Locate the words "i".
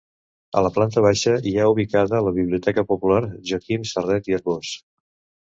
4.33-4.39